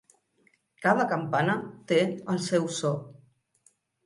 [0.85, 1.57] Cada campana
[1.93, 2.01] té
[2.35, 2.93] el seu so.